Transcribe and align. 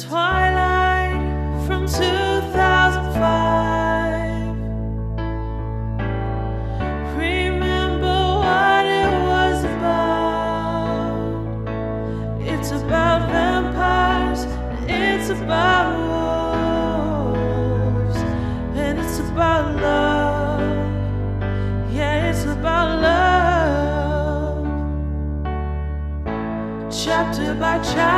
Twilight 0.00 1.18
from 1.66 1.88
2005. 1.88 4.56
Remember 7.16 8.38
what 8.38 8.86
it 8.86 9.10
was 9.26 9.64
about. 9.64 11.18
It's 12.40 12.70
about 12.70 13.28
vampires, 13.28 14.46
it's 14.86 15.30
about 15.30 15.98
wolves, 17.34 18.18
and 18.76 19.00
it's 19.00 19.18
about 19.18 19.74
love. 19.82 20.60
Yeah, 21.92 22.30
it's 22.30 22.44
about 22.44 23.00
love. 23.02 24.64
Chapter 26.92 27.54
by 27.54 27.78
chapter, 27.80 28.17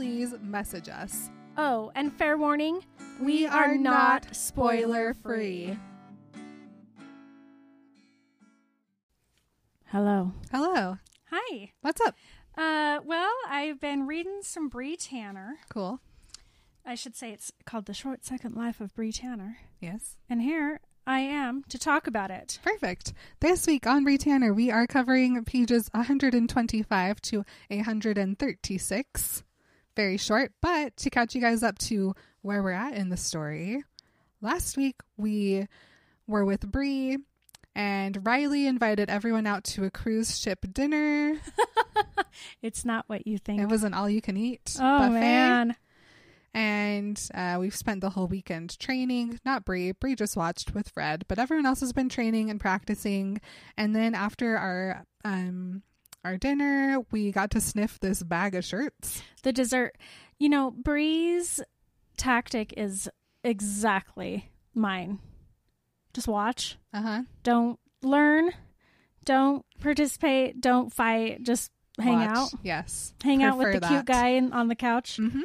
please 0.00 0.34
message 0.40 0.88
us. 0.88 1.28
Oh, 1.58 1.92
and 1.94 2.10
fair 2.10 2.38
warning, 2.38 2.80
we, 3.20 3.46
are, 3.46 3.76
not 3.76 4.34
spoiler 4.34 5.12
free. 5.12 5.76
Hello. 9.88 10.32
Hello. 10.50 10.96
Hi. 11.30 11.72
What's 11.82 12.00
up? 12.00 12.14
Uh, 12.56 13.00
well, 13.04 13.30
I've 13.46 13.78
been 13.78 14.06
reading 14.06 14.38
some 14.40 14.70
Bree 14.70 14.96
Tanner. 14.96 15.58
Cool. 15.68 16.00
I 16.86 16.94
should 16.94 17.14
say 17.14 17.32
it's 17.32 17.52
called 17.66 17.84
The 17.84 17.92
Short 17.92 18.24
Second 18.24 18.56
Life 18.56 18.80
of 18.80 18.94
Bree 18.94 19.12
Tanner. 19.12 19.58
Yes. 19.80 20.16
And 20.30 20.40
here 20.40 20.80
I 21.06 21.18
am 21.18 21.62
to 21.68 21.78
talk 21.78 22.06
about 22.06 22.30
it. 22.30 22.58
Perfect. 22.64 23.12
This 23.40 23.66
week 23.66 23.86
on 23.86 24.04
Bree 24.04 24.16
Tanner, 24.16 24.54
we 24.54 24.70
are 24.70 24.86
covering 24.86 25.44
pages 25.44 25.90
125 25.92 27.20
to 27.20 27.44
136. 27.68 29.42
Very 29.96 30.16
short, 30.16 30.52
but 30.62 30.96
to 30.98 31.10
catch 31.10 31.34
you 31.34 31.40
guys 31.40 31.62
up 31.62 31.78
to 31.78 32.14
where 32.42 32.62
we're 32.62 32.70
at 32.72 32.94
in 32.94 33.08
the 33.08 33.16
story. 33.16 33.82
Last 34.40 34.76
week 34.76 34.96
we 35.16 35.66
were 36.26 36.44
with 36.44 36.60
Bree 36.70 37.18
and 37.74 38.26
Riley 38.26 38.66
invited 38.66 39.10
everyone 39.10 39.46
out 39.46 39.64
to 39.64 39.84
a 39.84 39.90
cruise 39.90 40.38
ship 40.38 40.64
dinner. 40.72 41.34
It's 42.62 42.84
not 42.84 43.04
what 43.08 43.26
you 43.26 43.38
think. 43.38 43.60
It 43.60 43.68
was 43.68 43.84
an 43.84 43.94
all 43.94 44.08
you 44.08 44.20
can 44.20 44.36
eat 44.36 44.76
oh 44.78 44.98
buffet. 44.98 45.10
man. 45.10 45.76
And 46.52 47.20
uh, 47.34 47.58
we've 47.60 47.74
spent 47.76 48.00
the 48.00 48.10
whole 48.10 48.26
weekend 48.26 48.78
training. 48.78 49.38
Not 49.44 49.64
Bree. 49.64 49.92
Bree 49.92 50.16
just 50.16 50.36
watched 50.36 50.74
with 50.74 50.88
Fred, 50.88 51.24
but 51.28 51.38
everyone 51.38 51.66
else 51.66 51.80
has 51.80 51.92
been 51.92 52.08
training 52.08 52.50
and 52.50 52.60
practicing. 52.60 53.40
And 53.76 53.94
then 53.94 54.14
after 54.14 54.56
our 54.56 55.04
um 55.24 55.82
our 56.24 56.36
dinner, 56.36 56.98
we 57.10 57.32
got 57.32 57.50
to 57.52 57.60
sniff 57.60 57.98
this 58.00 58.22
bag 58.22 58.54
of 58.54 58.64
shirts. 58.64 59.22
The 59.42 59.52
dessert. 59.52 59.96
You 60.38 60.48
know, 60.48 60.70
Bree's 60.70 61.60
tactic 62.16 62.74
is 62.76 63.08
exactly 63.44 64.50
mine. 64.74 65.18
Just 66.14 66.28
watch. 66.28 66.76
Uh 66.92 67.02
huh. 67.02 67.22
Don't 67.42 67.78
learn. 68.02 68.50
Don't 69.24 69.64
participate. 69.80 70.60
Don't 70.60 70.92
fight. 70.92 71.42
Just 71.42 71.70
hang 71.98 72.22
out. 72.22 72.50
Yes. 72.62 73.14
Hang 73.22 73.42
out 73.42 73.58
with 73.58 73.66
Prefer 73.66 73.80
the 73.80 73.86
cute 73.88 74.04
guy 74.06 74.28
in, 74.30 74.52
on 74.52 74.68
the 74.68 74.74
couch 74.74 75.18
Mm-hmm. 75.20 75.42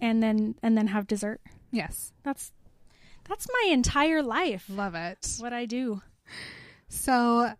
and 0.00 0.22
then 0.22 0.54
and 0.62 0.76
then 0.76 0.88
have 0.88 1.06
dessert. 1.06 1.40
Yes. 1.70 2.12
That's 2.24 2.52
that's 3.28 3.46
my 3.48 3.72
entire 3.72 4.22
life. 4.22 4.64
Love 4.68 4.94
it. 4.94 5.36
What 5.38 5.52
I 5.52 5.64
do. 5.66 6.02
So 6.88 7.52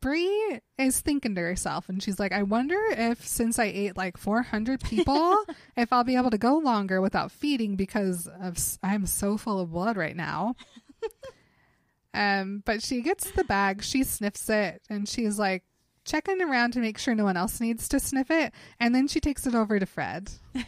Bree 0.00 0.60
is 0.78 1.00
thinking 1.00 1.34
to 1.34 1.40
herself, 1.40 1.88
and 1.88 2.02
she's 2.02 2.20
like, 2.20 2.32
I 2.32 2.44
wonder 2.44 2.78
if 2.90 3.26
since 3.26 3.58
I 3.58 3.64
ate 3.64 3.96
like 3.96 4.16
400 4.16 4.80
people, 4.82 5.36
if 5.76 5.92
I'll 5.92 6.04
be 6.04 6.16
able 6.16 6.30
to 6.30 6.38
go 6.38 6.56
longer 6.58 7.00
without 7.00 7.32
feeding 7.32 7.76
because 7.76 8.28
of 8.40 8.58
I'm 8.82 9.06
so 9.06 9.36
full 9.36 9.60
of 9.60 9.72
blood 9.72 9.96
right 9.96 10.16
now. 10.16 10.54
um, 12.14 12.62
but 12.64 12.82
she 12.82 13.02
gets 13.02 13.30
the 13.32 13.44
bag, 13.44 13.82
she 13.82 14.04
sniffs 14.04 14.48
it, 14.48 14.82
and 14.88 15.08
she's 15.08 15.38
like 15.38 15.64
checking 16.08 16.40
around 16.42 16.72
to 16.72 16.80
make 16.80 16.98
sure 16.98 17.14
no 17.14 17.24
one 17.24 17.36
else 17.36 17.60
needs 17.60 17.88
to 17.90 18.00
sniff 18.00 18.30
it, 18.30 18.52
and 18.80 18.94
then 18.94 19.06
she 19.06 19.20
takes 19.20 19.46
it 19.46 19.54
over 19.54 19.78
to 19.78 19.86
Fred. 19.86 20.30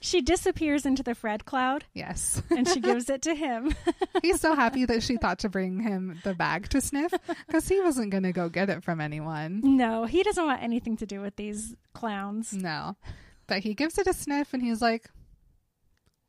She 0.00 0.22
disappears 0.22 0.84
into 0.84 1.04
the 1.04 1.14
Fred 1.14 1.44
cloud 1.44 1.84
Yes. 1.94 2.42
and 2.50 2.66
she 2.66 2.80
gives 2.80 3.08
it 3.08 3.22
to 3.22 3.34
him. 3.36 3.76
He's 4.22 4.40
so 4.40 4.56
happy 4.56 4.84
that 4.86 5.04
she 5.04 5.16
thought 5.18 5.38
to 5.40 5.48
bring 5.48 5.78
him 5.78 6.18
the 6.24 6.34
bag 6.34 6.68
to 6.70 6.80
sniff 6.80 7.12
because 7.46 7.68
he 7.68 7.80
wasn't 7.80 8.10
going 8.10 8.24
to 8.24 8.32
go 8.32 8.48
get 8.48 8.70
it 8.70 8.82
from 8.82 9.00
anyone. 9.00 9.60
no, 9.62 10.04
he 10.04 10.24
doesn't 10.24 10.44
want 10.44 10.64
anything 10.64 10.96
to 10.96 11.06
do 11.06 11.20
with 11.20 11.36
these 11.36 11.76
clowns. 11.94 12.52
No. 12.52 12.96
But 13.46 13.60
he 13.60 13.74
gives 13.74 13.98
it 13.98 14.08
a 14.08 14.12
sniff 14.12 14.52
and 14.52 14.62
he's 14.64 14.82
like, 14.82 15.08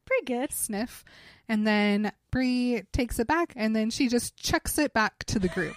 Pretty 0.05 0.25
good. 0.25 0.51
sniff. 0.53 1.03
And 1.47 1.65
then 1.65 2.11
Bree 2.29 2.83
takes 2.93 3.17
it 3.17 3.25
back 3.27 3.53
and 3.55 3.75
then 3.75 3.89
she 3.89 4.09
just 4.09 4.37
chucks 4.37 4.77
it 4.77 4.93
back 4.93 5.23
to 5.25 5.39
the 5.39 5.49
group. 5.49 5.75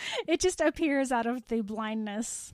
It 0.26 0.40
just 0.40 0.60
appears 0.60 1.10
out 1.12 1.26
of 1.26 1.46
the 1.48 1.60
blindness 1.62 2.52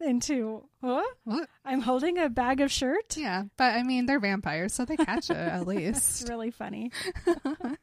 into 0.00 0.64
what? 0.80 1.06
what? 1.24 1.48
I'm 1.64 1.80
holding 1.80 2.18
a 2.18 2.28
bag 2.28 2.60
of 2.60 2.70
shirt. 2.70 3.16
Yeah. 3.16 3.44
But 3.56 3.74
I 3.74 3.82
mean, 3.82 4.06
they're 4.06 4.20
vampires, 4.20 4.74
so 4.74 4.84
they 4.84 4.96
catch 4.96 5.30
it 5.30 5.36
at 5.36 5.58
It's 5.60 5.66
least. 5.66 6.28
really 6.28 6.50
funny. 6.50 6.92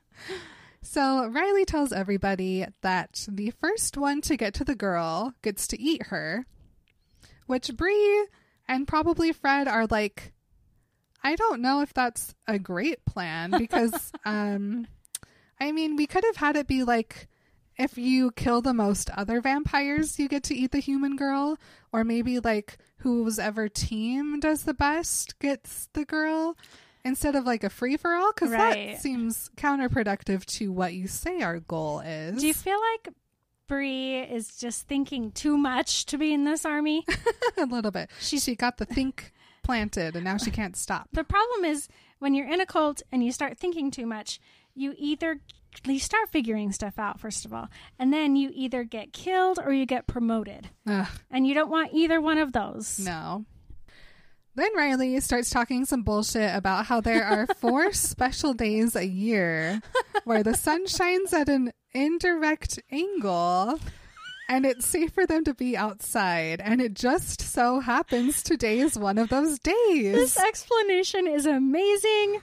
So 0.86 1.28
Riley 1.28 1.64
tells 1.64 1.94
everybody 1.94 2.66
that 2.82 3.26
the 3.32 3.52
first 3.52 3.98
one 3.98 4.20
to 4.22 4.36
get 4.36 4.54
to 4.56 4.66
the 4.66 4.76
girl 4.76 5.34
gets 5.42 5.66
to 5.70 5.82
eat 5.82 6.08
her, 6.08 6.46
which 7.48 7.74
Bree 7.78 8.28
and 8.68 8.86
probably 8.86 9.32
Fred 9.32 9.70
are 9.70 9.88
like, 9.88 10.34
I 11.24 11.36
don't 11.36 11.62
know 11.62 11.80
if 11.82 11.94
that's 11.94 12.36
a 12.50 12.60
great 12.60 13.06
plan 13.06 13.52
because, 13.58 14.12
um, 14.26 14.86
I 15.58 15.72
mean, 15.72 15.96
we 15.96 16.06
could 16.06 16.26
have 16.26 16.36
had 16.36 16.58
it 16.58 16.68
be 16.68 16.84
like 16.84 17.30
if 17.78 17.98
you 17.98 18.32
kill 18.32 18.62
the 18.62 18.74
most 18.74 19.10
other 19.12 19.42
vampires, 19.42 20.20
you 20.20 20.28
get 20.28 20.44
to 20.44 20.56
eat 20.56 20.72
the 20.72 20.80
human 20.80 21.16
girl, 21.16 21.58
or 21.92 22.04
maybe 22.04 22.40
like 22.40 22.78
whose 22.98 23.40
ever 23.40 23.68
team 23.70 24.40
does 24.40 24.64
the 24.64 24.74
best 24.74 25.38
gets 25.40 25.90
the 25.94 26.06
girl 26.06 26.56
instead 27.06 27.36
of 27.36 27.46
like 27.46 27.64
a 27.64 27.70
free 27.70 27.98
for 27.98 28.14
all 28.14 28.32
because 28.34 28.52
Right. 28.52 28.94
that 28.94 29.02
seems 29.02 29.50
counterproductive 29.58 30.46
to 30.46 30.72
what 30.72 30.94
you 30.94 31.08
say 31.08 31.42
our 31.42 31.60
goal 31.60 32.00
is. 32.00 32.40
Do 32.40 32.48
you 32.48 32.54
feel 32.54 32.80
like 32.94 33.14
Bree 33.68 34.20
is 34.22 34.56
just 34.56 34.88
thinking 34.88 35.32
too 35.32 35.58
much 35.58 36.06
to 36.08 36.18
be 36.18 36.34
in 36.34 36.44
this 36.46 36.66
army? 36.66 37.06
a 37.58 37.66
little 37.66 37.92
bit. 37.92 38.10
She 38.20 38.40
she 38.40 38.56
got 38.56 38.78
the 38.78 38.86
think 38.86 39.34
planted 39.64 40.16
and 40.16 40.24
now 40.26 40.38
she 40.38 40.52
can't 40.52 40.76
stop. 40.76 41.08
the 41.14 41.24
problem 41.24 41.64
is 41.66 41.88
when 42.20 42.34
you're 42.34 42.48
in 42.48 42.60
a 42.62 42.66
cult 42.66 43.02
and 43.12 43.24
you 43.24 43.32
start 43.32 43.58
thinking 43.58 43.92
too 43.92 44.06
much, 44.06 44.40
you 44.76 44.94
either 44.98 45.40
you 45.86 46.00
start 46.00 46.30
figuring 46.32 46.72
stuff 46.72 46.98
out 46.98 47.20
first 47.20 47.46
of 47.46 47.54
all, 47.54 47.68
and 48.00 48.12
then 48.14 48.36
you 48.36 48.52
either 48.54 48.84
get 48.84 49.14
killed 49.14 49.60
or 49.64 49.72
you 49.74 49.86
get 49.86 50.08
promoted, 50.08 50.70
Ugh, 50.88 51.08
and 51.32 51.46
you 51.48 51.54
don't 51.54 51.70
want 51.72 51.92
either 51.94 52.20
one 52.22 52.38
of 52.38 52.54
those. 52.54 53.00
no. 53.00 53.46
Then 54.56 54.70
Riley 54.76 55.20
starts 55.20 55.50
talking 55.50 55.84
some 55.86 56.04
bullshit 56.04 56.56
about 56.56 56.86
how 56.86 57.02
there 57.02 57.26
are 57.26 57.48
four 57.56 57.92
special 57.92 58.54
days 58.54 58.96
a 58.96 59.04
year 59.08 59.82
where 60.26 60.44
the 60.44 60.54
sun 60.54 60.86
shines 60.86 61.34
at 61.34 61.50
an 61.50 61.72
indirect 61.92 62.80
angle 62.92 63.80
and 64.48 64.64
it's 64.66 64.86
safe 64.86 65.12
for 65.12 65.26
them 65.26 65.44
to 65.46 65.56
be 65.56 65.76
outside. 65.76 66.62
And 66.62 66.82
it 66.82 66.94
just 66.94 67.42
so 67.42 67.80
happens 67.80 68.44
today 68.44 68.78
is 68.80 68.96
one 68.96 69.18
of 69.18 69.30
those 69.30 69.58
days. 69.58 70.14
This 70.14 70.38
explanation 70.38 71.26
is 71.28 71.48
amazing. 71.48 72.40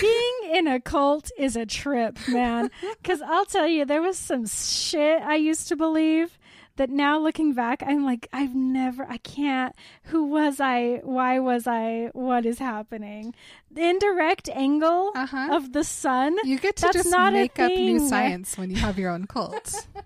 Being 0.00 0.34
in 0.52 0.66
a 0.66 0.80
cult 0.80 1.30
is 1.38 1.56
a 1.56 1.66
trip, 1.66 2.18
man. 2.28 2.70
Because 3.02 3.20
I'll 3.22 3.44
tell 3.46 3.66
you, 3.66 3.84
there 3.84 4.02
was 4.02 4.16
some 4.18 4.46
shit 4.46 5.20
I 5.22 5.34
used 5.36 5.68
to 5.68 5.76
believe 5.76 6.38
that 6.76 6.88
now 6.88 7.18
looking 7.18 7.52
back, 7.52 7.82
I'm 7.86 8.04
like, 8.04 8.28
I've 8.32 8.54
never, 8.54 9.04
I 9.04 9.18
can't. 9.18 9.74
Who 10.04 10.24
was 10.24 10.58
I? 10.60 11.00
Why 11.02 11.38
was 11.38 11.66
I? 11.66 12.10
What 12.14 12.46
is 12.46 12.58
happening? 12.60 13.34
The 13.70 13.82
indirect 13.88 14.48
angle 14.48 15.12
Uh-huh. 15.14 15.48
of 15.52 15.72
the 15.72 15.84
sun. 15.84 16.36
You 16.44 16.58
get 16.58 16.76
to 16.76 16.90
just 16.92 17.10
not 17.10 17.32
make 17.34 17.58
up 17.58 17.70
new 17.72 17.98
science 18.08 18.56
when 18.56 18.70
you 18.70 18.76
have 18.76 18.98
your 18.98 19.10
own 19.10 19.26
cult. 19.26 19.86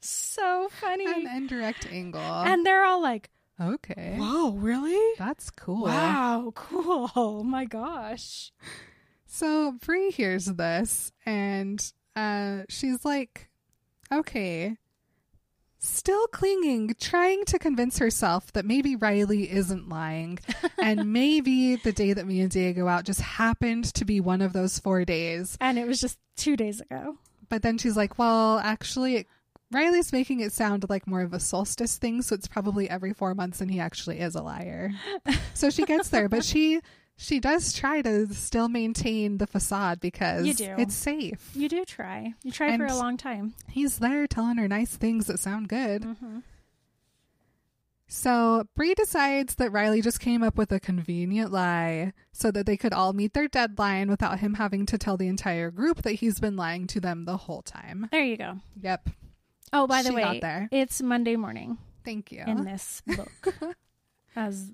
So 0.00 0.68
funny. 0.80 1.06
An 1.06 1.26
indirect 1.26 1.86
angle. 1.90 2.20
and 2.20 2.66
they're 2.66 2.84
all 2.84 3.00
like, 3.00 3.30
okay. 3.60 4.16
"Whoa, 4.18 4.52
really? 4.52 5.14
That's 5.18 5.50
cool. 5.50 5.84
Wow, 5.84 6.52
cool! 6.54 7.10
Oh 7.16 7.42
my 7.42 7.64
gosh!" 7.64 8.52
So 9.26 9.72
Bree 9.72 10.10
hears 10.10 10.44
this 10.44 11.10
and 11.26 11.92
uh, 12.14 12.62
she's 12.68 13.04
like, 13.04 13.48
okay, 14.12 14.76
still 15.78 16.26
clinging, 16.28 16.94
trying 17.00 17.44
to 17.46 17.58
convince 17.58 17.98
herself 17.98 18.52
that 18.52 18.64
maybe 18.64 18.96
Riley 18.96 19.50
isn't 19.50 19.88
lying. 19.88 20.38
and 20.78 21.12
maybe 21.12 21.76
the 21.76 21.92
day 21.92 22.12
that 22.12 22.26
me 22.26 22.40
and 22.40 22.50
Diego 22.50 22.86
out 22.86 23.04
just 23.04 23.20
happened 23.20 23.92
to 23.94 24.04
be 24.04 24.20
one 24.20 24.40
of 24.40 24.52
those 24.52 24.78
four 24.78 25.04
days. 25.04 25.58
And 25.60 25.78
it 25.78 25.86
was 25.86 26.00
just 26.00 26.18
two 26.36 26.56
days 26.56 26.80
ago. 26.80 27.18
But 27.48 27.62
then 27.62 27.78
she's 27.78 27.96
like, 27.96 28.18
well, 28.18 28.58
actually, 28.58 29.16
it, 29.16 29.26
Riley's 29.74 30.12
making 30.12 30.40
it 30.40 30.52
sound 30.52 30.86
like 30.88 31.06
more 31.06 31.20
of 31.22 31.32
a 31.32 31.40
solstice 31.40 31.96
thing. 31.98 32.22
So 32.22 32.34
it's 32.34 32.46
probably 32.48 32.88
every 32.88 33.12
four 33.12 33.34
months 33.34 33.60
and 33.60 33.70
he 33.70 33.80
actually 33.80 34.20
is 34.20 34.34
a 34.34 34.42
liar. 34.42 34.90
so 35.54 35.70
she 35.70 35.84
gets 35.84 36.08
there, 36.08 36.28
but 36.28 36.44
she. 36.44 36.80
She 37.16 37.38
does 37.38 37.72
try 37.72 38.02
to 38.02 38.26
still 38.34 38.68
maintain 38.68 39.38
the 39.38 39.46
facade 39.46 40.00
because 40.00 40.44
You 40.44 40.52
do. 40.52 40.74
it's 40.78 40.96
safe. 40.96 41.48
You 41.54 41.68
do 41.68 41.84
try. 41.84 42.34
You 42.42 42.50
try 42.50 42.76
for 42.76 42.82
And- 42.86 42.90
a 42.92 42.96
long 42.96 43.16
time. 43.16 43.54
He's 43.68 44.00
there 44.00 44.26
telling 44.26 44.56
her 44.56 44.66
nice 44.66 44.96
things 44.96 45.28
that 45.28 45.38
sound 45.38 45.68
good. 45.68 46.02
Mm-hmm. 46.02 46.38
So 48.06 48.64
Bree 48.76 48.94
decides 48.94 49.54
that 49.56 49.70
Riley 49.70 50.00
just 50.02 50.20
came 50.20 50.42
up 50.42 50.56
with 50.56 50.70
a 50.72 50.78
convenient 50.78 51.50
lie 51.52 52.12
so 52.32 52.50
that 52.50 52.66
they 52.66 52.76
could 52.76 52.92
all 52.92 53.12
meet 53.12 53.32
their 53.32 53.48
deadline 53.48 54.08
without 54.10 54.40
him 54.40 54.54
having 54.54 54.84
to 54.86 54.98
tell 54.98 55.16
the 55.16 55.28
entire 55.28 55.70
group 55.70 56.02
that 56.02 56.12
he's 56.14 56.38
been 56.38 56.56
lying 56.56 56.86
to 56.88 57.00
them 57.00 57.24
the 57.24 57.36
whole 57.36 57.62
time. 57.62 58.08
There 58.12 58.24
you 58.24 58.36
go. 58.36 58.58
Yep. 58.82 59.08
Oh, 59.74 59.86
by 59.86 60.02
the 60.02 60.10
She 60.10 60.14
got 60.16 60.32
way, 60.34 60.40
there. 60.40 60.68
it's 60.72 61.02
Monday 61.02 61.36
morning 61.36 61.78
Thank 62.04 62.32
you. 62.32 62.44
in 62.46 62.64
this 62.64 63.02
book, 63.06 63.76
as 64.36 64.72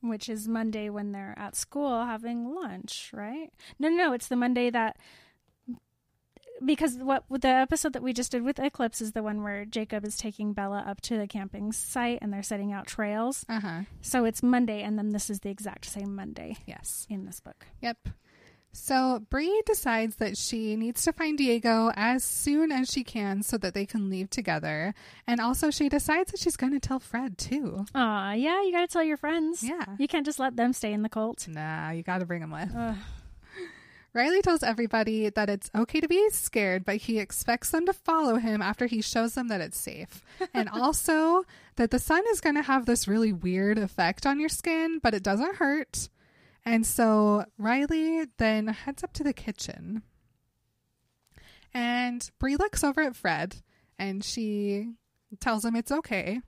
which 0.00 0.28
is 0.28 0.46
Monday 0.46 0.88
when 0.90 1.10
they're 1.12 1.34
at 1.36 1.56
school 1.56 2.04
having 2.04 2.54
lunch, 2.54 3.10
right? 3.12 3.50
No, 3.78 3.88
no, 3.88 3.96
no, 3.96 4.12
it's 4.12 4.28
the 4.28 4.36
Monday 4.36 4.70
that 4.70 4.96
because 6.64 6.96
what 6.96 7.22
the 7.30 7.46
episode 7.48 7.92
that 7.92 8.02
we 8.02 8.12
just 8.12 8.32
did 8.32 8.42
with 8.42 8.58
Eclipse 8.58 9.00
is 9.00 9.12
the 9.12 9.22
one 9.22 9.42
where 9.44 9.64
Jacob 9.64 10.04
is 10.04 10.16
taking 10.16 10.52
Bella 10.52 10.84
up 10.86 11.00
to 11.02 11.16
the 11.16 11.26
camping 11.28 11.70
site 11.72 12.18
and 12.20 12.32
they're 12.32 12.42
setting 12.42 12.72
out 12.72 12.86
trails. 12.86 13.44
Uh 13.48 13.60
huh. 13.60 13.80
So 14.00 14.24
it's 14.24 14.42
Monday, 14.42 14.82
and 14.82 14.98
then 14.98 15.10
this 15.10 15.30
is 15.30 15.40
the 15.40 15.50
exact 15.50 15.84
same 15.84 16.14
Monday 16.16 16.56
Yes. 16.66 17.06
in 17.08 17.26
this 17.26 17.38
book. 17.40 17.66
Yep. 17.80 18.08
So 18.72 19.20
Bree 19.30 19.62
decides 19.66 20.16
that 20.16 20.36
she 20.36 20.76
needs 20.76 21.02
to 21.04 21.12
find 21.12 21.36
Diego 21.36 21.90
as 21.94 22.22
soon 22.22 22.70
as 22.70 22.90
she 22.90 23.02
can 23.02 23.42
so 23.42 23.58
that 23.58 23.74
they 23.74 23.86
can 23.86 24.08
leave 24.08 24.30
together. 24.30 24.94
And 25.26 25.40
also 25.40 25.70
she 25.70 25.88
decides 25.88 26.30
that 26.30 26.40
she's 26.40 26.56
going 26.56 26.72
to 26.72 26.80
tell 26.80 27.00
Fred 27.00 27.38
too. 27.38 27.86
Aw, 27.94 28.32
yeah, 28.32 28.62
you 28.62 28.72
got 28.72 28.82
to 28.82 28.92
tell 28.92 29.02
your 29.02 29.16
friends. 29.16 29.62
Yeah. 29.62 29.84
You 29.98 30.06
can't 30.06 30.26
just 30.26 30.38
let 30.38 30.56
them 30.56 30.72
stay 30.72 30.92
in 30.92 31.02
the 31.02 31.08
cult. 31.08 31.48
Nah, 31.48 31.90
you 31.90 32.02
got 32.02 32.18
to 32.18 32.26
bring 32.26 32.40
them 32.40 32.52
with. 32.52 32.70
Ugh. 32.76 32.96
Riley 34.14 34.40
tells 34.42 34.62
everybody 34.62 35.28
that 35.28 35.50
it's 35.50 35.70
okay 35.74 36.00
to 36.00 36.08
be 36.08 36.30
scared, 36.30 36.84
but 36.84 36.96
he 36.96 37.18
expects 37.18 37.70
them 37.70 37.86
to 37.86 37.92
follow 37.92 38.36
him 38.36 38.62
after 38.62 38.86
he 38.86 39.02
shows 39.02 39.34
them 39.34 39.48
that 39.48 39.60
it's 39.60 39.78
safe. 39.78 40.22
and 40.54 40.68
also 40.68 41.44
that 41.76 41.90
the 41.90 41.98
sun 41.98 42.24
is 42.30 42.40
going 42.40 42.56
to 42.56 42.62
have 42.62 42.86
this 42.86 43.06
really 43.06 43.32
weird 43.32 43.78
effect 43.78 44.26
on 44.26 44.40
your 44.40 44.48
skin, 44.48 44.98
but 45.02 45.14
it 45.14 45.22
doesn't 45.22 45.56
hurt. 45.56 46.08
And 46.64 46.86
so 46.86 47.44
Riley 47.56 48.26
then 48.36 48.68
heads 48.68 49.02
up 49.02 49.12
to 49.14 49.24
the 49.24 49.32
kitchen. 49.32 50.02
And 51.72 52.28
Bree 52.38 52.56
looks 52.56 52.82
over 52.84 53.00
at 53.00 53.16
Fred 53.16 53.56
and 53.98 54.24
she 54.24 54.92
tells 55.40 55.64
him 55.64 55.76
it's 55.76 55.92
okay. 55.92 56.40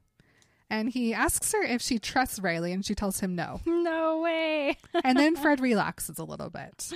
And 0.69 0.89
he 0.89 1.13
asks 1.13 1.53
her 1.53 1.63
if 1.63 1.83
she 1.83 1.99
trusts 1.99 2.39
Riley, 2.39 2.73
and 2.73 2.87
she 2.87 2.95
tells 2.95 3.19
him 3.19 3.35
no. 3.35 3.61
No 3.67 4.21
way. 4.21 4.79
And 5.05 5.19
then 5.19 5.35
Fred 5.35 5.61
relaxes 5.61 6.19
a 6.19 6.25
little 6.25 6.49
bit 6.49 6.93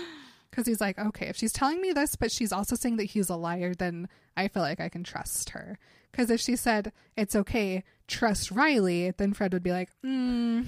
because 0.50 0.66
he's 0.66 0.81
like, 0.81 0.96
okay, 0.96 1.26
if 1.26 1.37
she's 1.37 1.52
telling 1.52 1.81
me 1.81 1.93
this, 1.93 2.14
but 2.14 2.31
she's 2.31 2.52
also 2.52 2.76
saying 2.76 2.99
that 2.99 3.05
he's 3.05 3.28
a 3.28 3.37
liar, 3.37 3.75
then 3.75 4.08
I 4.37 4.46
feel 4.46 4.62
like 4.62 4.78
I 4.78 4.88
can 4.88 5.02
trust 5.02 5.50
her. 5.50 5.76
Because 6.12 6.31
if 6.31 6.40
she 6.40 6.55
said, 6.55 6.93
it's 7.16 7.34
okay, 7.34 7.82
trust 8.06 8.50
Riley, 8.50 9.12
then 9.12 9.32
Fred 9.32 9.52
would 9.52 9.62
be 9.62 9.72
like, 9.72 9.90
mm, 10.04 10.66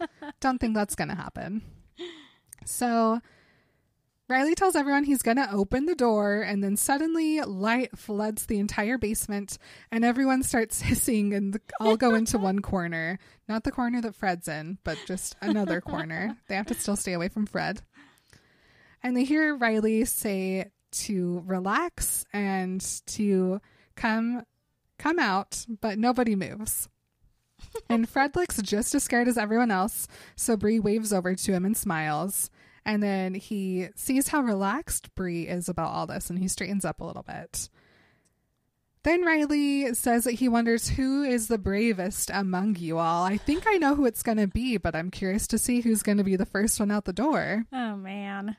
don't 0.40 0.58
think 0.58 0.74
that's 0.74 0.94
going 0.94 1.08
to 1.08 1.14
happen. 1.14 1.62
So 2.64 3.20
Riley 4.28 4.54
tells 4.54 4.74
everyone 4.74 5.04
he's 5.04 5.22
going 5.22 5.36
to 5.36 5.50
open 5.52 5.84
the 5.84 5.94
door, 5.94 6.40
and 6.40 6.64
then 6.64 6.76
suddenly 6.76 7.40
light 7.42 7.96
floods 7.98 8.46
the 8.46 8.58
entire 8.58 8.96
basement, 8.96 9.58
and 9.92 10.04
everyone 10.04 10.42
starts 10.42 10.80
hissing 10.82 11.34
and 11.34 11.60
all 11.78 11.96
go 11.96 12.14
into 12.14 12.38
one 12.38 12.60
corner. 12.60 13.18
Not 13.48 13.64
the 13.64 13.72
corner 13.72 14.00
that 14.00 14.14
Fred's 14.14 14.48
in, 14.48 14.78
but 14.82 14.98
just 15.06 15.36
another 15.42 15.80
corner. 15.80 16.38
They 16.48 16.54
have 16.54 16.66
to 16.66 16.74
still 16.74 16.96
stay 16.96 17.12
away 17.12 17.28
from 17.28 17.46
Fred. 17.46 17.82
And 19.02 19.14
they 19.14 19.24
hear 19.24 19.54
Riley 19.54 20.06
say 20.06 20.70
to 20.92 21.42
relax 21.44 22.24
and 22.32 22.80
to 23.06 23.60
come 23.96 24.44
come 24.98 25.18
out, 25.18 25.66
but 25.80 25.98
nobody 25.98 26.34
moves. 26.36 26.88
and 27.88 28.08
Fred 28.08 28.36
looks 28.36 28.60
just 28.62 28.94
as 28.94 29.02
scared 29.04 29.28
as 29.28 29.38
everyone 29.38 29.70
else, 29.70 30.06
so 30.36 30.56
Bree 30.56 30.78
waves 30.80 31.12
over 31.12 31.34
to 31.34 31.52
him 31.52 31.64
and 31.64 31.76
smiles. 31.76 32.50
And 32.84 33.02
then 33.02 33.34
he 33.34 33.88
sees 33.96 34.28
how 34.28 34.40
relaxed 34.40 35.14
Bree 35.14 35.48
is 35.48 35.68
about 35.68 35.90
all 35.90 36.06
this 36.06 36.28
and 36.28 36.38
he 36.38 36.48
straightens 36.48 36.84
up 36.84 37.00
a 37.00 37.04
little 37.04 37.22
bit. 37.22 37.70
Then 39.04 39.22
Riley 39.22 39.92
says 39.94 40.24
that 40.24 40.32
he 40.32 40.48
wonders 40.48 40.88
who 40.90 41.22
is 41.22 41.48
the 41.48 41.58
bravest 41.58 42.30
among 42.32 42.76
you 42.76 42.96
all. 42.98 43.24
I 43.24 43.36
think 43.36 43.64
I 43.66 43.76
know 43.76 43.94
who 43.94 44.06
it's 44.06 44.22
going 44.22 44.38
to 44.38 44.46
be, 44.46 44.78
but 44.78 44.94
I'm 44.96 45.10
curious 45.10 45.46
to 45.48 45.58
see 45.58 45.80
who's 45.82 46.02
going 46.02 46.16
to 46.18 46.24
be 46.24 46.36
the 46.36 46.46
first 46.46 46.80
one 46.80 46.90
out 46.90 47.04
the 47.04 47.12
door. 47.12 47.64
Oh 47.72 47.96
man. 47.96 48.56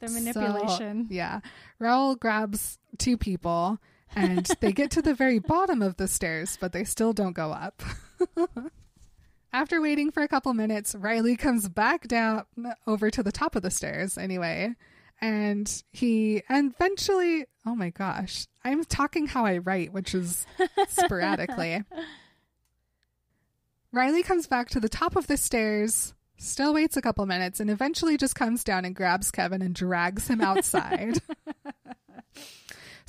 The 0.00 0.08
So, 0.08 0.14
manipulation. 0.14 1.06
yeah. 1.10 1.40
Raul 1.80 2.18
grabs 2.18 2.78
two 2.98 3.16
people 3.18 3.78
and 4.14 4.46
they 4.60 4.72
get 4.72 4.90
to 4.92 5.02
the 5.02 5.14
very 5.14 5.38
bottom 5.38 5.82
of 5.82 5.96
the 5.96 6.08
stairs, 6.08 6.58
but 6.60 6.72
they 6.72 6.84
still 6.84 7.12
don't 7.12 7.32
go 7.32 7.52
up. 7.52 7.82
After 9.52 9.80
waiting 9.82 10.10
for 10.10 10.22
a 10.22 10.28
couple 10.28 10.54
minutes, 10.54 10.94
Riley 10.94 11.36
comes 11.36 11.68
back 11.68 12.08
down 12.08 12.44
over 12.86 13.10
to 13.10 13.22
the 13.22 13.32
top 13.32 13.54
of 13.54 13.62
the 13.62 13.70
stairs 13.70 14.16
anyway. 14.16 14.74
And 15.20 15.82
he 15.92 16.42
and 16.48 16.72
eventually, 16.72 17.44
oh 17.66 17.76
my 17.76 17.90
gosh, 17.90 18.46
I'm 18.64 18.84
talking 18.84 19.26
how 19.26 19.44
I 19.44 19.58
write, 19.58 19.92
which 19.92 20.14
is 20.14 20.46
sporadically. 20.88 21.82
Riley 23.92 24.22
comes 24.22 24.46
back 24.46 24.70
to 24.70 24.80
the 24.80 24.88
top 24.88 25.16
of 25.16 25.26
the 25.26 25.36
stairs, 25.36 26.14
still 26.38 26.72
waits 26.74 26.96
a 26.96 27.02
couple 27.02 27.24
minutes, 27.26 27.60
and 27.60 27.70
eventually 27.70 28.16
just 28.16 28.34
comes 28.34 28.64
down 28.64 28.86
and 28.86 28.96
grabs 28.96 29.30
Kevin 29.30 29.60
and 29.60 29.74
drags 29.74 30.28
him 30.28 30.40
outside. 30.40 31.20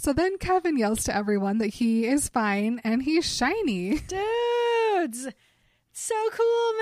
so 0.04 0.12
then 0.12 0.38
Kevin 0.38 0.78
yells 0.78 1.06
to 1.06 1.16
everyone 1.16 1.60
that 1.60 1.76
he 1.76 2.06
is 2.06 2.28
fine 2.28 2.82
and 2.84 3.04
he's 3.04 3.26
shiny. 3.26 4.00
Dudes. 4.00 5.30
So 5.94 6.16
cool, 6.34 6.74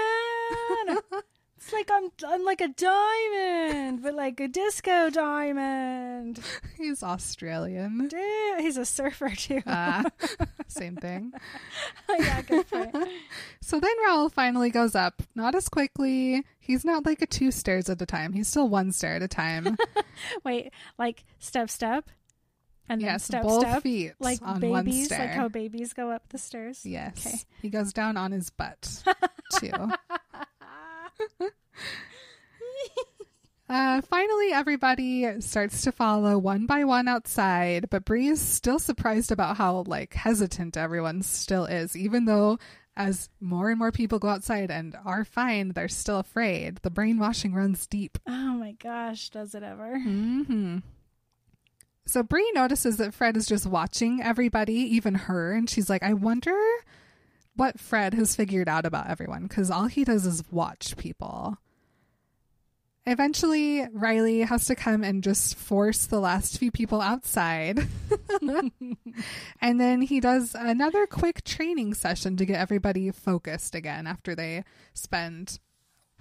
man. 0.88 0.98
it's 1.56 1.72
like 1.72 1.92
I'm 1.94 2.10
I'm 2.28 2.44
like 2.44 2.62
a 2.62 2.70
diamond, 2.70 4.02
but 4.02 4.16
like 4.16 4.40
a 4.40 4.48
disco 4.48 5.12
diamond. 5.12 6.40
He's 6.76 7.04
Australian. 7.04 8.08
Dude, 8.08 8.60
he's 8.60 8.78
a 8.78 8.86
surfer 8.86 9.30
too. 9.30 9.62
Ah, 9.68 10.04
same 10.68 10.96
thing. 10.96 11.32
yeah, 12.10 12.42
good 12.42 12.68
point. 12.72 12.96
So 13.62 13.80
then 13.80 13.94
Raul 14.08 14.32
finally 14.32 14.72
goes 14.72 14.96
up, 14.96 15.22
not 15.36 15.54
as 15.54 15.70
quickly. 15.70 16.44
He's 16.60 16.84
not 16.84 17.06
like 17.06 17.22
a 17.22 17.28
two 17.28 17.52
stairs 17.52 17.88
at 17.88 18.02
a 18.02 18.08
time. 18.08 18.34
He's 18.34 18.48
still 18.48 18.68
one 18.68 18.92
stair 18.92 19.14
at 19.14 19.22
a 19.22 19.28
time. 19.28 19.78
Wait, 20.44 20.74
like 20.98 21.24
step 21.38 21.70
step, 21.70 22.10
and 22.92 23.02
then 23.02 23.08
yes, 23.10 23.24
step 23.26 23.44
both 23.44 23.62
step, 23.62 23.84
feet 23.84 24.14
like 24.20 24.40
babies, 24.60 25.10
like 25.12 25.32
how 25.32 25.48
babies 25.48 25.94
go 25.94 26.12
up 26.12 26.30
the 26.30 26.38
stairs. 26.38 26.86
yes, 26.86 27.26
Okay. 27.26 27.38
he 27.62 27.70
goes 27.70 27.94
down 27.94 28.18
on 28.18 28.32
his 28.32 28.50
butt. 28.50 29.04
too. 29.60 29.72
Uh, 33.70 34.02
finally, 34.02 34.52
everybody 34.52 35.40
starts 35.40 35.84
to 35.84 35.94
follow 35.94 36.38
one 36.38 36.66
by 36.66 36.84
one 36.84 37.08
outside, 37.08 37.90
but 37.90 38.04
Bree 38.04 38.28
is 38.28 38.42
still 38.42 38.80
surprised 38.80 39.32
about 39.32 39.56
how 39.56 39.86
like 39.88 40.14
hesitant 40.14 40.76
everyone 40.76 41.22
still 41.22 41.64
is, 41.64 41.96
even 41.96 42.26
though 42.26 42.60
as 42.98 43.30
more 43.40 43.70
and 43.70 43.80
more 43.80 43.94
people 43.94 44.20
go 44.20 44.28
outside 44.28 44.70
and 44.72 44.98
are 45.06 45.24
fine, 45.24 45.70
they're 45.70 45.88
still 45.88 46.20
afraid. 46.20 46.80
The 46.82 46.90
brainwashing 46.90 47.54
runs 47.54 47.88
deep. 47.88 48.18
Oh 48.28 48.32
my 48.56 48.74
gosh, 48.74 49.30
does 49.30 49.56
it 49.56 49.64
ever? 49.64 49.98
hmm 50.00 50.80
So 52.06 52.24
Bree 52.24 52.52
notices 52.54 52.98
that 52.98 53.14
Fred 53.14 53.38
is 53.38 53.46
just 53.46 53.66
watching 53.66 54.22
everybody, 54.22 54.74
even 54.74 55.16
her, 55.16 55.54
and 55.54 55.70
she's 55.70 55.90
like, 55.90 56.04
I 56.04 56.14
wonder 56.14 56.58
what 57.56 57.80
Fred 57.80 58.14
has 58.16 58.36
figured 58.36 58.68
out 58.68 58.86
about 58.86 59.10
everyone 59.10 59.44
because 59.44 59.70
all 59.70 59.86
he 59.86 60.04
does 60.04 60.26
is 60.26 60.44
watch 60.52 60.98
people. 60.98 61.58
Eventually, 63.06 63.88
Riley 63.92 64.42
has 64.42 64.66
to 64.66 64.76
come 64.76 65.04
and 65.04 65.24
just 65.24 65.56
force 65.56 66.06
the 66.06 66.20
last 66.20 66.60
few 66.60 66.72
people 66.72 67.02
outside. 67.02 67.88
and 69.62 69.82
then 69.82 70.02
he 70.04 70.20
does 70.20 70.56
another 70.56 71.08
quick 71.08 71.44
training 71.44 71.96
session 71.96 72.38
to 72.38 72.46
get 72.46 72.60
everybody 72.60 73.10
focused 73.10 73.74
again 73.74 74.06
after 74.06 74.36
they 74.36 74.64
spend 74.94 75.60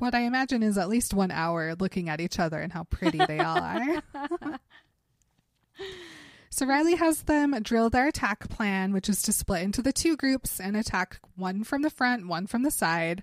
what 0.01 0.15
I 0.15 0.21
imagine 0.21 0.63
is 0.63 0.79
at 0.79 0.89
least 0.89 1.13
one 1.13 1.31
hour 1.31 1.75
looking 1.79 2.09
at 2.09 2.21
each 2.21 2.39
other 2.39 2.59
and 2.59 2.73
how 2.73 2.85
pretty 2.85 3.19
they 3.19 3.39
all 3.39 3.59
are. 3.59 4.03
so 6.51 6.67
Riley 6.67 6.97
has 6.97 7.23
them 7.23 7.57
drill 7.63 7.91
their 7.91 8.09
attack 8.09 8.49
plan, 8.49 8.93
which 8.93 9.09
is 9.09 9.23
to 9.23 9.33
split 9.33 9.63
into 9.63 9.83
the 9.83 9.93
two 9.93 10.17
groups 10.17 10.61
and 10.61 10.77
attack 10.77 11.21
one 11.37 11.65
from 11.65 11.83
the 11.83 11.91
front, 11.91 12.29
one 12.29 12.47
from 12.47 12.63
the 12.63 12.71
side. 12.71 13.23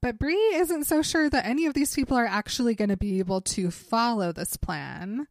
But 0.00 0.18
Bree 0.18 0.54
isn't 0.54 0.84
so 0.84 1.02
sure 1.02 1.28
that 1.30 1.46
any 1.46 1.66
of 1.66 1.74
these 1.74 1.94
people 1.94 2.16
are 2.16 2.26
actually 2.26 2.74
going 2.74 2.90
to 2.90 2.96
be 2.96 3.18
able 3.18 3.40
to 3.42 3.70
follow 3.70 4.32
this 4.32 4.56
plan 4.56 5.26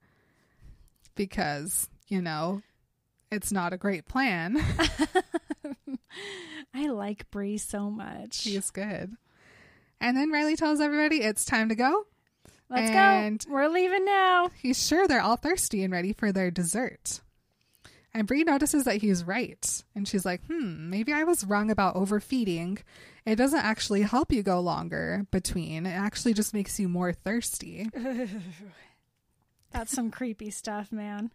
because, 1.15 1.87
you 2.07 2.21
know, 2.21 2.61
it's 3.31 3.51
not 3.51 3.73
a 3.73 3.77
great 3.77 4.07
plan. 4.07 4.57
I 6.73 6.87
like 6.87 7.29
Bree 7.31 7.57
so 7.57 7.89
much. 7.89 8.33
She 8.33 8.55
is 8.55 8.71
good. 8.71 9.15
And 10.01 10.17
then 10.17 10.31
Riley 10.31 10.55
tells 10.55 10.81
everybody 10.81 11.21
it's 11.21 11.45
time 11.45 11.69
to 11.69 11.75
go. 11.75 12.05
Let's 12.69 12.89
and 12.89 13.39
go. 13.45 13.51
We're 13.53 13.67
leaving 13.67 14.05
now. 14.05 14.49
He's 14.61 14.85
sure 14.85 15.07
they're 15.07 15.21
all 15.21 15.37
thirsty 15.37 15.83
and 15.83 15.93
ready 15.93 16.13
for 16.13 16.31
their 16.31 16.51
dessert. 16.51 17.21
And 18.13 18.27
Bree 18.27 18.43
notices 18.43 18.85
that 18.85 19.01
he's 19.01 19.25
right. 19.25 19.83
And 19.93 20.07
she's 20.07 20.25
like, 20.25 20.41
hmm, 20.45 20.89
maybe 20.89 21.11
I 21.11 21.25
was 21.25 21.43
wrong 21.43 21.69
about 21.69 21.97
overfeeding. 21.97 22.79
It 23.25 23.35
doesn't 23.35 23.59
actually 23.59 24.03
help 24.03 24.31
you 24.31 24.41
go 24.41 24.59
longer 24.61 25.27
between, 25.31 25.85
it 25.85 25.91
actually 25.91 26.33
just 26.33 26.53
makes 26.53 26.79
you 26.79 26.87
more 26.87 27.11
thirsty. 27.11 27.89
That's 29.71 29.91
some 29.91 30.11
creepy 30.11 30.49
stuff, 30.51 30.91
man. 30.91 31.31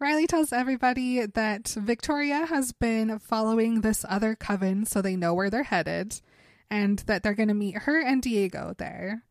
Riley 0.00 0.26
tells 0.26 0.52
everybody 0.52 1.24
that 1.24 1.68
Victoria 1.68 2.46
has 2.46 2.72
been 2.72 3.20
following 3.20 3.80
this 3.80 4.04
other 4.08 4.34
coven 4.34 4.84
so 4.84 5.00
they 5.00 5.14
know 5.14 5.32
where 5.32 5.50
they're 5.50 5.62
headed 5.62 6.20
and 6.68 6.98
that 7.00 7.22
they're 7.22 7.34
going 7.34 7.48
to 7.48 7.54
meet 7.54 7.78
her 7.78 8.00
and 8.00 8.20
Diego 8.20 8.74
there. 8.76 9.22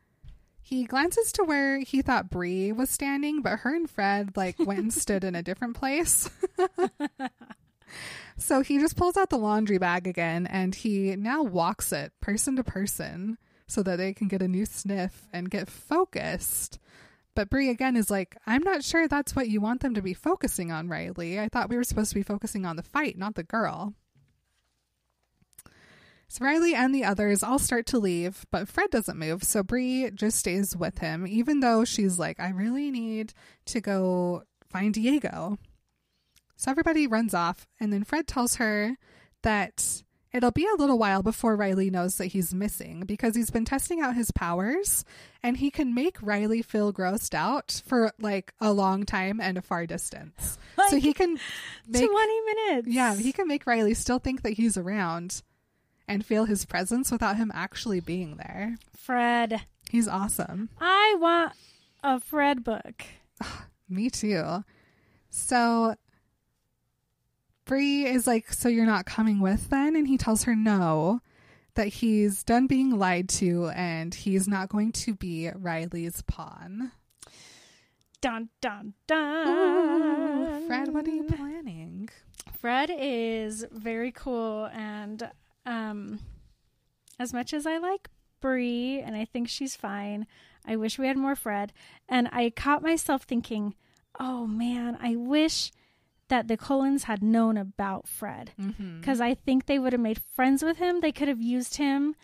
He 0.66 0.86
glances 0.86 1.34
to 1.34 1.44
where 1.44 1.80
he 1.80 2.02
thought 2.02 2.30
Bree 2.30 2.72
was 2.72 2.90
standing, 2.90 3.42
but 3.42 3.60
her 3.60 3.76
and 3.76 3.90
Fred 3.90 4.38
like 4.38 4.58
went 4.58 4.80
and 4.80 4.94
stood 4.94 5.26
in 5.26 5.36
a 5.36 5.44
different 5.44 5.76
place. 5.76 6.30
so 8.38 8.62
he 8.62 8.80
just 8.80 8.96
pulls 8.96 9.18
out 9.18 9.30
the 9.30 9.38
laundry 9.38 9.78
bag 9.78 10.08
again 10.08 10.48
and 10.48 10.74
he 10.74 11.18
now 11.18 11.44
walks 11.44 11.92
it 11.92 12.14
person 12.22 12.56
to 12.56 12.64
person 12.64 13.38
so 13.68 13.84
that 13.84 13.98
they 13.98 14.14
can 14.14 14.30
get 14.30 14.42
a 14.42 14.48
new 14.48 14.66
sniff 14.66 15.28
and 15.34 15.52
get 15.52 15.70
focused. 15.70 16.80
But 17.36 17.50
Bree 17.50 17.70
again 17.70 17.98
is 17.98 18.10
like, 18.10 18.38
I'm 18.48 18.64
not 18.64 18.86
sure 18.86 19.08
that's 19.08 19.36
what 19.36 19.50
you 19.50 19.60
want 19.60 19.82
them 19.82 19.96
to 19.96 20.02
be 20.02 20.14
focusing 20.14 20.72
on, 20.72 20.88
Riley. 20.88 21.42
I 21.42 21.50
thought 21.50 21.70
we 21.70 21.76
were 21.76 21.84
supposed 21.84 22.10
to 22.12 22.16
be 22.16 22.24
focusing 22.24 22.66
on 22.66 22.78
the 22.78 22.84
fight, 22.84 23.18
not 23.18 23.36
the 23.36 23.44
girl. 23.44 23.96
So 26.34 26.44
Riley 26.46 26.74
and 26.74 26.96
the 26.96 27.04
others 27.04 27.44
all 27.44 27.60
start 27.60 27.86
to 27.86 28.00
leave, 28.00 28.44
but 28.50 28.68
Fred 28.68 28.90
doesn't 28.90 29.20
move, 29.20 29.44
so 29.44 29.62
Bree 29.62 30.10
just 30.10 30.40
stays 30.40 30.76
with 30.76 30.98
him, 30.98 31.28
even 31.28 31.60
though 31.60 31.86
she's 31.86 32.18
like, 32.18 32.40
I 32.40 32.50
really 32.50 32.90
need 32.90 33.36
to 33.66 33.80
go 33.80 34.42
find 34.68 34.96
Diego. 34.96 35.60
So 36.56 36.72
everybody 36.72 37.06
runs 37.06 37.36
off, 37.36 37.68
and 37.80 37.94
then 37.94 38.04
Fred 38.04 38.26
tells 38.26 38.56
her 38.56 38.98
that 39.44 40.02
it'll 40.32 40.50
be 40.50 40.66
a 40.66 40.76
little 40.76 40.98
while 40.98 41.22
before 41.22 41.56
Riley 41.56 41.92
knows 41.92 42.18
that 42.18 42.26
he's 42.26 42.52
missing 42.52 43.02
because 43.06 43.36
he's 43.36 43.52
been 43.52 43.64
testing 43.64 44.02
out 44.02 44.16
his 44.16 44.32
powers 44.32 45.06
and 45.44 45.58
he 45.58 45.70
can 45.70 45.94
make 45.94 46.18
Riley 46.20 46.64
feel 46.64 46.92
grossed 46.92 47.36
out 47.36 47.84
for 47.86 48.12
like 48.20 48.56
a 48.60 48.74
long 48.74 49.06
time 49.06 49.40
and 49.40 49.60
a 49.60 49.62
far 49.62 49.86
distance. 49.86 50.58
so 50.90 50.98
he 50.98 51.14
can 51.14 51.38
make 51.88 52.10
20 52.10 52.42
minutes. 52.42 52.88
yeah, 52.88 53.14
he 53.14 53.32
can 53.32 53.48
make 53.48 53.68
Riley 53.68 53.94
still 53.94 54.18
think 54.18 54.42
that 54.42 54.54
he's 54.54 54.78
around 54.78 55.44
and 56.08 56.26
feel 56.26 56.46
his 56.46 56.66
presence 56.66 57.12
without 57.12 57.38
him 57.38 57.52
actually 57.54 58.00
being 58.00 58.38
there. 58.38 58.78
Fred. 58.96 59.62
He's 59.90 60.08
awesome. 60.08 60.70
I 60.80 61.16
want 61.20 61.54
a 62.04 62.20
Fred 62.20 62.64
book. 62.64 63.04
Me 63.90 64.10
too. 64.10 64.64
So 65.30 65.96
Bree 67.66 68.06
is 68.06 68.28
like, 68.28 68.52
So 68.52 68.70
you're 68.70 68.86
not 68.86 69.06
coming 69.06 69.40
with 69.40 69.70
then? 69.70 69.96
And 69.96 70.08
he 70.08 70.18
tells 70.18 70.44
her 70.44 70.56
no, 70.56 71.22
that 71.76 71.88
he's 71.88 72.44
done 72.44 72.68
being 72.68 72.98
lied 72.98 73.30
to 73.30 73.70
and 73.70 74.14
he's 74.14 74.48
not 74.48 74.70
going 74.70 74.92
to 74.92 75.16
be 75.16 75.50
Riley's 75.54 76.22
pawn. 76.24 76.92
Dun 78.22 78.50
dun 78.62 78.94
dun. 79.06 79.48
Ooh, 79.48 80.68
Fred, 80.68 80.94
what 80.94 81.06
are 81.08 81.12
you 81.12 81.24
planning? 81.24 82.10
Fred 82.60 82.90
is 82.94 83.66
very 83.72 84.12
cool 84.12 84.70
and 84.74 85.30
um 85.66 86.20
as 87.20 87.34
much 87.34 87.54
as 87.54 87.66
I 87.66 87.78
like 87.78 88.10
Bree 88.42 89.00
and 89.00 89.16
I 89.16 89.26
think 89.26 89.48
she's 89.48 89.76
fine, 89.76 90.28
I 90.66 90.76
wish 90.76 91.00
we 91.00 91.08
had 91.08 91.18
more 91.18 91.36
Fred. 91.36 91.74
And 92.10 92.28
I 92.32 92.50
caught 92.50 92.82
myself 92.82 93.24
thinking, 93.24 93.76
oh 94.20 94.48
man, 94.48 94.98
I 95.02 95.16
wish 95.16 95.72
that 96.30 96.48
the 96.48 96.58
Cullens 96.58 97.04
had 97.04 97.22
known 97.22 97.58
about 97.58 98.08
Fred. 98.08 98.52
Mm-hmm. 98.60 99.00
Because 99.00 99.22
I 99.22 99.34
think 99.34 99.66
they 99.66 99.80
would 99.80 99.94
have 99.94 100.02
made 100.02 100.22
friends 100.36 100.64
with 100.64 100.78
him. 100.78 101.02
They 101.02 101.12
could 101.12 101.28
have 101.28 101.42
used 101.42 101.78
him 101.78 102.16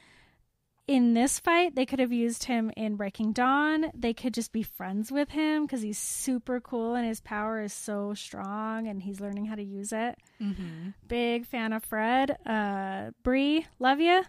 in 0.89 1.13
this 1.13 1.38
fight. 1.38 1.75
They 1.75 1.86
could 1.86 2.00
have 2.00 2.12
used 2.12 2.46
him 2.46 2.72
in 2.75 2.96
Breaking 2.96 3.31
Dawn. 3.31 3.91
They 3.93 4.12
could 4.12 4.34
just 4.34 4.51
be 4.51 4.63
friends 4.63 5.12
with 5.12 5.29
him 5.29 5.67
because 5.67 5.84
he's 5.84 6.00
super 6.00 6.60
cool 6.60 6.96
and 6.96 7.05
his 7.08 7.22
power 7.22 7.62
is 7.62 7.74
so 7.74 8.15
strong 8.15 8.88
and 8.88 9.03
he's 9.03 9.19
learning 9.19 9.46
how 9.46 9.53
to 9.53 9.62
use 9.62 9.93
it. 9.93 10.17
Mm-hmm. 10.41 10.89
Big 11.08 11.46
fan 11.46 11.74
of 11.74 11.84
Fred. 11.84 12.36
Uh, 12.43 13.12
Bree, 13.22 13.67
love 13.77 14.00
you. 14.00 14.24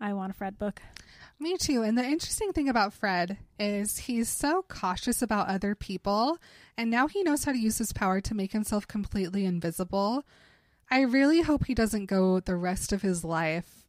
I 0.00 0.12
want 0.14 0.32
a 0.32 0.34
Fred 0.34 0.58
book. 0.58 0.82
Me 1.38 1.56
too. 1.56 1.82
And 1.82 1.96
the 1.96 2.04
interesting 2.04 2.52
thing 2.52 2.68
about 2.68 2.92
Fred 2.92 3.38
is 3.60 3.98
he's 3.98 4.28
so 4.28 4.64
cautious 4.68 5.22
about 5.22 5.46
other 5.46 5.76
people, 5.76 6.38
and 6.76 6.90
now 6.90 7.06
he 7.06 7.22
knows 7.22 7.44
how 7.44 7.52
to 7.52 7.58
use 7.58 7.78
his 7.78 7.92
power 7.92 8.20
to 8.22 8.34
make 8.34 8.50
himself 8.50 8.88
completely 8.88 9.44
invisible. 9.44 10.24
I 10.90 11.02
really 11.02 11.42
hope 11.42 11.66
he 11.66 11.74
doesn't 11.74 12.06
go 12.06 12.40
the 12.40 12.56
rest 12.56 12.92
of 12.92 13.02
his 13.02 13.24
life 13.24 13.79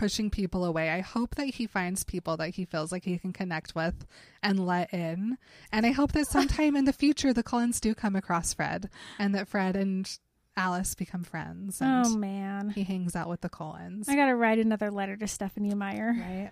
pushing 0.00 0.30
people 0.30 0.64
away. 0.64 0.88
I 0.90 1.00
hope 1.00 1.34
that 1.34 1.46
he 1.54 1.66
finds 1.66 2.04
people 2.04 2.36
that 2.38 2.50
he 2.54 2.64
feels 2.64 2.90
like 2.90 3.04
he 3.04 3.18
can 3.18 3.32
connect 3.34 3.74
with 3.74 4.06
and 4.42 4.64
let 4.66 4.92
in. 4.94 5.36
And 5.70 5.84
I 5.84 5.90
hope 5.92 6.12
that 6.12 6.26
sometime 6.26 6.74
in 6.74 6.86
the 6.86 6.92
future 6.92 7.32
the 7.34 7.42
Cullens 7.42 7.80
do 7.80 7.94
come 7.94 8.16
across 8.16 8.54
Fred 8.54 8.88
and 9.18 9.34
that 9.34 9.46
Fred 9.46 9.76
and 9.76 10.10
Alice 10.56 10.94
become 10.94 11.22
friends 11.22 11.80
and 11.80 12.06
Oh 12.06 12.16
man. 12.16 12.70
he 12.70 12.82
hangs 12.82 13.14
out 13.14 13.28
with 13.28 13.42
the 13.42 13.48
Cullens. 13.50 14.08
I 14.08 14.16
gotta 14.16 14.34
write 14.34 14.58
another 14.58 14.90
letter 14.90 15.16
to 15.18 15.28
Stephenie 15.28 15.74
Meyer. 15.74 16.14
Right. 16.18 16.50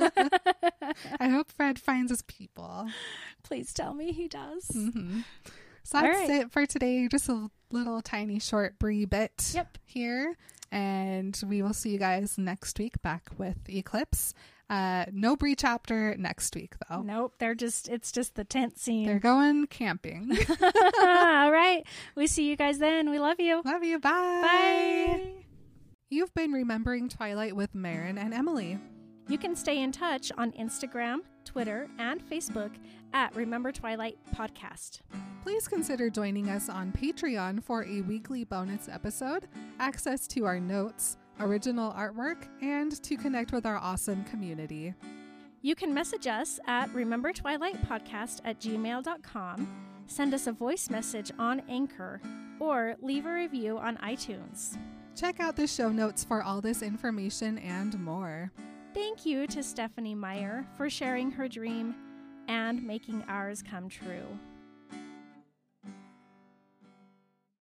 I 1.20 1.28
hope 1.28 1.50
Fred 1.52 1.78
finds 1.78 2.10
his 2.10 2.22
people. 2.22 2.88
Please 3.44 3.72
tell 3.72 3.94
me 3.94 4.12
he 4.12 4.28
does. 4.28 4.66
hmm 4.72 5.20
So 5.84 6.00
that's 6.00 6.18
right. 6.28 6.30
it 6.30 6.50
for 6.50 6.66
today. 6.66 7.06
Just 7.08 7.28
a 7.28 7.50
little 7.70 8.00
tiny 8.00 8.38
short 8.38 8.78
Bree 8.78 9.04
bit 9.04 9.52
Yep. 9.54 9.78
here. 9.84 10.36
And 10.72 11.38
we 11.46 11.62
will 11.62 11.74
see 11.74 11.90
you 11.90 11.98
guys 11.98 12.36
next 12.38 12.78
week 12.78 13.00
back 13.02 13.28
with 13.38 13.58
Eclipse. 13.68 14.34
Uh, 14.70 15.04
no 15.12 15.36
Bree 15.36 15.54
chapter 15.54 16.16
next 16.16 16.54
week, 16.56 16.74
though. 16.88 17.02
Nope, 17.02 17.34
they're 17.38 17.54
just 17.54 17.86
it's 17.88 18.10
just 18.10 18.34
the 18.34 18.44
tent 18.44 18.78
scene. 18.78 19.06
They're 19.06 19.18
going 19.20 19.66
camping. 19.66 20.36
All 20.60 21.52
right. 21.52 21.82
We 22.16 22.26
see 22.26 22.48
you 22.48 22.56
guys 22.56 22.78
then. 22.78 23.10
We 23.10 23.18
love 23.18 23.38
you. 23.38 23.60
Love 23.64 23.84
you. 23.84 23.98
Bye. 24.00 24.10
Bye. 24.10 25.30
You've 26.08 26.32
been 26.34 26.52
remembering 26.52 27.08
Twilight 27.10 27.54
with 27.54 27.74
Marin 27.74 28.16
and 28.18 28.32
Emily. 28.32 28.78
You 29.28 29.38
can 29.38 29.56
stay 29.56 29.80
in 29.80 29.90
touch 29.90 30.30
on 30.36 30.52
Instagram, 30.52 31.20
Twitter, 31.46 31.88
and 31.98 32.22
Facebook 32.28 32.72
at 33.14 33.34
Remember 33.34 33.72
Twilight 33.72 34.18
Podcast. 34.34 35.00
Please 35.42 35.66
consider 35.66 36.10
joining 36.10 36.50
us 36.50 36.68
on 36.68 36.92
Patreon 36.92 37.62
for 37.62 37.84
a 37.84 38.02
weekly 38.02 38.44
bonus 38.44 38.88
episode, 38.88 39.46
access 39.78 40.26
to 40.28 40.44
our 40.44 40.60
notes, 40.60 41.16
original 41.40 41.92
artwork, 41.92 42.48
and 42.60 43.02
to 43.02 43.16
connect 43.16 43.52
with 43.52 43.64
our 43.64 43.76
awesome 43.76 44.24
community. 44.24 44.92
You 45.62 45.74
can 45.74 45.94
message 45.94 46.26
us 46.26 46.60
at 46.66 46.92
remembertwilightpodcast 46.92 48.40
at 48.44 48.60
gmail.com, 48.60 49.86
send 50.06 50.34
us 50.34 50.46
a 50.46 50.52
voice 50.52 50.90
message 50.90 51.32
on 51.38 51.62
Anchor, 51.68 52.20
or 52.60 52.96
leave 53.00 53.24
a 53.24 53.32
review 53.32 53.78
on 53.78 53.96
iTunes. 53.98 54.76
Check 55.16 55.40
out 55.40 55.56
the 55.56 55.66
show 55.66 55.90
notes 55.90 56.24
for 56.24 56.42
all 56.42 56.60
this 56.60 56.82
information 56.82 57.56
and 57.58 57.98
more. 58.00 58.52
Thank 58.94 59.26
you 59.26 59.48
to 59.48 59.62
Stephenie 59.64 60.14
Meyer 60.14 60.64
for 60.76 60.88
sharing 60.88 61.32
her 61.32 61.48
dream 61.48 61.96
and 62.46 62.80
making 62.80 63.24
ours 63.26 63.60
come 63.60 63.88
true. 63.88 64.38